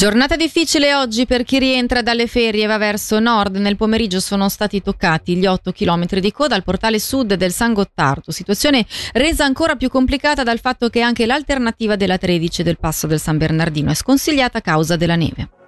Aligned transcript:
Giornata 0.00 0.34
difficile 0.34 0.94
oggi 0.94 1.26
per 1.26 1.42
chi 1.42 1.58
rientra 1.58 2.00
dalle 2.00 2.26
ferie 2.26 2.64
e 2.64 2.66
va 2.66 2.78
verso 2.78 3.20
nord. 3.20 3.56
Nel 3.56 3.76
pomeriggio 3.76 4.18
sono 4.18 4.48
stati 4.48 4.80
toccati 4.80 5.36
gli 5.36 5.44
8 5.44 5.72
km 5.72 6.06
di 6.20 6.32
coda 6.32 6.54
al 6.54 6.62
portale 6.62 6.98
sud 6.98 7.34
del 7.34 7.52
San 7.52 7.74
Gottardo, 7.74 8.30
situazione 8.30 8.86
resa 9.12 9.44
ancora 9.44 9.76
più 9.76 9.90
complicata 9.90 10.42
dal 10.42 10.58
fatto 10.58 10.88
che 10.88 11.02
anche 11.02 11.26
l'alternativa 11.26 11.96
della 11.96 12.16
13 12.16 12.62
del 12.62 12.78
passo 12.78 13.06
del 13.06 13.20
San 13.20 13.36
Bernardino 13.36 13.90
è 13.90 13.94
sconsigliata 13.94 14.56
a 14.56 14.62
causa 14.62 14.96
della 14.96 15.16
neve. 15.16 15.59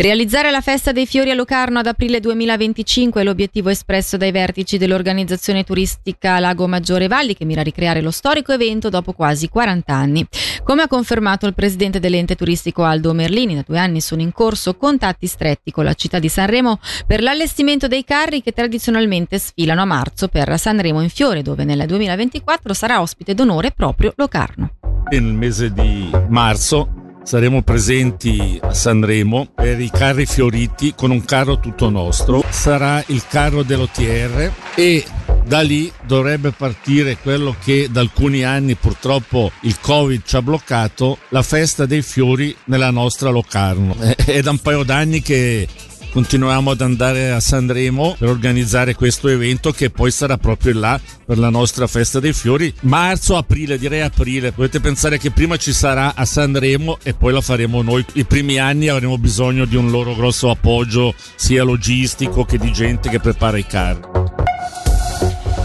Realizzare 0.00 0.50
la 0.50 0.62
festa 0.62 0.92
dei 0.92 1.04
fiori 1.04 1.30
a 1.30 1.34
Locarno 1.34 1.78
ad 1.78 1.86
aprile 1.86 2.20
2025 2.20 3.20
è 3.20 3.24
l'obiettivo 3.24 3.68
espresso 3.68 4.16
dai 4.16 4.32
vertici 4.32 4.78
dell'organizzazione 4.78 5.62
turistica 5.62 6.38
Lago 6.38 6.66
Maggiore 6.66 7.06
Valli 7.06 7.34
che 7.34 7.44
mira 7.44 7.60
a 7.60 7.64
ricreare 7.64 8.00
lo 8.00 8.10
storico 8.10 8.50
evento 8.50 8.88
dopo 8.88 9.12
quasi 9.12 9.50
40 9.50 9.92
anni. 9.92 10.26
Come 10.64 10.80
ha 10.80 10.88
confermato 10.88 11.46
il 11.46 11.52
presidente 11.52 12.00
dell'ente 12.00 12.34
turistico 12.34 12.82
Aldo 12.82 13.12
Merlini, 13.12 13.56
da 13.56 13.64
due 13.66 13.78
anni 13.78 14.00
sono 14.00 14.22
in 14.22 14.32
corso 14.32 14.74
contatti 14.74 15.26
stretti 15.26 15.70
con 15.70 15.84
la 15.84 15.92
città 15.92 16.18
di 16.18 16.30
Sanremo 16.30 16.80
per 17.06 17.20
l'allestimento 17.20 17.86
dei 17.86 18.02
carri 18.02 18.40
che 18.40 18.52
tradizionalmente 18.52 19.38
sfilano 19.38 19.82
a 19.82 19.84
marzo 19.84 20.28
per 20.28 20.58
Sanremo 20.58 21.02
in 21.02 21.10
Fiore, 21.10 21.42
dove 21.42 21.64
nel 21.64 21.84
2024 21.84 22.72
sarà 22.72 23.02
ospite 23.02 23.34
d'onore 23.34 23.72
proprio 23.72 24.14
Locarno. 24.16 24.76
Nel 25.10 25.24
mese 25.24 25.70
di 25.70 26.10
marzo 26.28 26.99
Saremo 27.22 27.62
presenti 27.62 28.58
a 28.60 28.72
Sanremo 28.72 29.48
per 29.54 29.80
i 29.80 29.90
carri 29.90 30.26
fioriti 30.26 30.94
con 30.96 31.10
un 31.10 31.24
carro 31.24 31.60
tutto 31.60 31.90
nostro. 31.90 32.42
Sarà 32.48 33.02
il 33.08 33.22
carro 33.28 33.62
dell'OTR 33.62 34.52
e 34.74 35.04
da 35.44 35.60
lì 35.60 35.90
dovrebbe 36.06 36.52
partire 36.52 37.16
quello 37.16 37.56
che 37.62 37.88
da 37.90 38.00
alcuni 38.00 38.44
anni 38.44 38.74
purtroppo 38.74 39.50
il 39.62 39.78
Covid 39.80 40.22
ci 40.24 40.36
ha 40.36 40.42
bloccato, 40.42 41.18
la 41.30 41.42
festa 41.42 41.86
dei 41.86 42.02
fiori 42.02 42.54
nella 42.64 42.90
nostra 42.90 43.30
Locarno. 43.30 43.96
È 44.16 44.40
da 44.40 44.50
un 44.50 44.58
paio 44.58 44.82
d'anni 44.82 45.20
che 45.20 45.66
continuiamo 46.10 46.70
ad 46.70 46.80
andare 46.80 47.30
a 47.30 47.40
Sanremo 47.40 48.16
per 48.18 48.28
organizzare 48.28 48.94
questo 48.94 49.28
evento 49.28 49.70
che 49.72 49.90
poi 49.90 50.10
sarà 50.10 50.36
proprio 50.36 50.78
là 50.78 51.00
per 51.24 51.38
la 51.38 51.50
nostra 51.50 51.86
festa 51.86 52.20
dei 52.20 52.32
fiori. 52.32 52.72
Marzo, 52.80 53.36
aprile, 53.36 53.78
direi 53.78 54.02
aprile. 54.02 54.52
Potete 54.52 54.80
pensare 54.80 55.18
che 55.18 55.30
prima 55.30 55.56
ci 55.56 55.72
sarà 55.72 56.14
a 56.14 56.24
Sanremo 56.24 56.98
e 57.02 57.14
poi 57.14 57.32
la 57.32 57.40
faremo 57.40 57.82
noi. 57.82 58.04
I 58.14 58.24
primi 58.24 58.58
anni 58.58 58.88
avremo 58.88 59.18
bisogno 59.18 59.64
di 59.64 59.76
un 59.76 59.90
loro 59.90 60.14
grosso 60.14 60.50
appoggio 60.50 61.14
sia 61.36 61.64
logistico 61.64 62.44
che 62.44 62.58
di 62.58 62.72
gente 62.72 63.08
che 63.08 63.20
prepara 63.20 63.56
i 63.56 63.66
carri. 63.66 64.19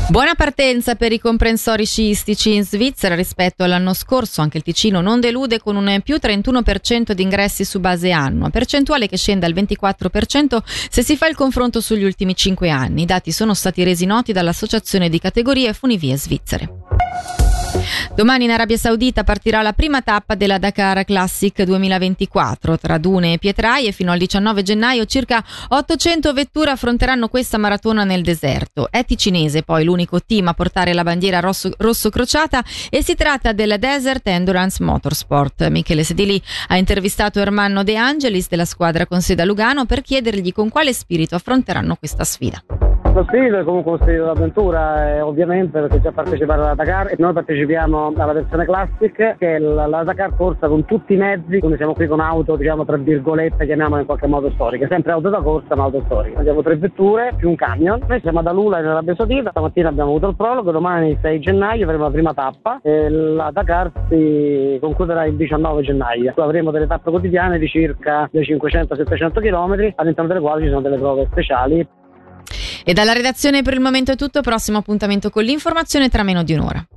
Buona 0.08 0.36
partenza 0.36 0.94
per 0.94 1.12
i 1.12 1.20
comprensori 1.20 1.84
sciistici 1.84 2.54
in 2.54 2.64
Svizzera 2.64 3.16
rispetto 3.16 3.64
all'anno 3.64 3.96
scorso. 3.96 4.42
Anche 4.42 4.58
il 4.58 4.64
Ticino 4.64 5.02
non 5.02 5.20
delude 5.20 5.60
con 5.60 5.76
un 5.76 6.00
più 6.04 6.18
31% 6.22 7.12
di 7.12 7.24
ingressi 7.24 7.66
su 7.66 7.80
base 7.80 8.12
annua, 8.12 8.52
percentuale 8.52 9.08
che 9.08 9.18
scende 9.18 9.48
al 9.48 9.54
24% 9.56 10.60
se 10.90 11.04
si 11.04 11.18
fa 11.18 11.28
il 11.28 11.36
confronto 11.36 11.82
sugli 11.82 12.04
ultimi 12.04 12.36
5 12.36 12.70
anni. 12.70 13.02
I 13.02 13.06
dati 13.06 13.32
sono 13.32 13.56
stati 13.56 13.84
resi 13.84 14.06
noti 14.06 14.32
dall'Associazione 14.32 15.10
di 15.10 15.20
categorie 15.20 15.74
funivie 15.74 16.16
svizzere. 16.18 16.75
Domani 18.16 18.46
in 18.46 18.52
Arabia 18.52 18.78
Saudita 18.78 19.24
partirà 19.24 19.62
la 19.62 19.74
prima 19.74 20.02
tappa 20.02 20.36
della 20.36 20.58
Dakar 20.58 21.04
Classic 21.06 21.64
2024. 21.64 22.78
Tra 22.78 22.98
dune 22.98 23.34
e 23.34 23.38
pietraie 23.38 23.92
fino 23.92 24.12
al 24.12 24.18
19 24.18 24.64
gennaio 24.64 25.06
circa 25.06 25.44
800 25.68 26.34
vetture 26.34 26.72
affronteranno 26.72 27.28
questa 27.28 27.58
maratona 27.58 28.04
nel 28.04 28.22
deserto. 28.22 28.88
È 28.90 29.04
ticinese 29.04 29.64
poi 29.64 29.84
l'unico 29.84 30.22
team 30.22 30.48
a 30.48 30.54
portare 30.54 30.94
la 30.94 31.04
bandiera 31.04 31.40
rosso, 31.40 31.72
rosso 31.78 32.10
crociata 32.10 32.64
e 32.90 33.04
si 33.04 33.16
tratta 33.16 33.52
del 33.52 33.76
Desert 33.80 34.28
Endurance 34.28 34.84
Motorsport. 34.84 35.68
Michele 35.70 36.04
Sedili 36.04 36.42
ha 36.68 36.78
intervistato 36.78 37.40
Ermanno 37.40 37.84
De 37.84 37.96
Angelis 37.96 38.48
della 38.48 38.66
squadra 38.66 39.06
con 39.06 39.22
sede 39.22 39.42
a 39.42 39.46
Lugano 39.46 39.86
per 39.86 40.02
chiedergli 40.02 40.54
con 40.54 40.70
quale 40.70 40.94
spirito 40.94 41.36
affronteranno 41.36 41.96
questa 41.96 42.24
sfida. 42.24 42.64
Spirito 43.24 43.58
è 43.58 43.64
comunque 43.64 43.92
uno 43.92 44.02
spirito 44.02 44.26
d'avventura, 44.26 45.16
eh, 45.16 45.22
ovviamente 45.22 45.80
perché 45.80 46.02
già 46.02 46.12
partecipare 46.12 46.62
alla 46.62 46.76
Dakar 46.76 47.12
e 47.12 47.16
noi 47.18 47.32
partecipiamo 47.32 48.14
alla 48.16 48.34
versione 48.34 48.66
classic 48.66 49.36
che 49.38 49.56
è 49.56 49.58
la, 49.58 49.88
la 49.88 50.04
Dakar 50.04 50.36
corsa 50.36 50.68
con 50.68 50.84
tutti 50.84 51.14
i 51.14 51.16
mezzi, 51.18 51.60
quindi 51.60 51.78
siamo 51.78 51.94
qui 51.94 52.08
con 52.08 52.20
auto 52.20 52.58
diciamo 52.58 52.84
tra 52.84 52.98
virgolette 52.98 53.66
chiamiamole 53.66 54.02
in 54.02 54.06
qualche 54.06 54.28
modo 54.28 54.52
storiche, 54.52 54.88
sempre 54.90 55.14
auto 55.14 55.30
da 55.30 55.40
corsa 55.40 55.76
ma 55.76 55.84
auto 55.84 56.02
storiche. 56.06 56.38
Abbiamo 56.38 56.62
tre 56.62 56.76
vetture 56.76 57.34
più 57.38 57.50
un 57.50 57.56
camion, 57.56 58.02
noi 58.06 58.20
siamo 58.20 58.40
ad 58.40 58.48
Alula 58.48 58.80
in 58.80 58.86
Arabia 58.88 59.16
Saudita, 59.16 59.52
stamattina 59.52 59.90
abbiamo 59.90 60.10
avuto 60.10 60.28
il 60.28 60.36
prologo, 60.36 60.72
domani 60.72 61.12
il 61.12 61.18
6 61.22 61.40
gennaio 61.40 61.86
avremo 61.86 62.04
la 62.04 62.12
prima 62.12 62.34
tappa 62.34 62.80
e 62.84 63.10
la 63.10 63.50
Dakar 63.52 63.92
si 64.10 64.78
concluderà 64.82 65.26
il 65.26 65.36
19 65.36 65.82
gennaio. 65.84 66.34
Avremo 66.36 66.72
delle 66.72 66.88
tappe 66.88 67.10
quotidiane 67.10 67.60
di 67.60 67.68
circa 67.68 68.30
500-700 68.34 69.40
km 69.40 69.94
all'interno 69.96 70.28
delle 70.28 70.42
quali 70.42 70.64
ci 70.64 70.70
sono 70.70 70.82
delle 70.82 70.98
prove 70.98 71.28
speciali. 71.32 71.88
E 72.88 72.94
dalla 72.94 73.14
redazione 73.14 73.64
per 73.64 73.74
il 73.74 73.80
momento 73.80 74.12
è 74.12 74.16
tutto, 74.16 74.42
prossimo 74.42 74.78
appuntamento 74.78 75.32
con 75.32 75.44
l'informazione 75.44 76.08
tra 76.08 76.22
meno 76.22 76.44
di 76.44 76.54
un'ora. 76.54 76.88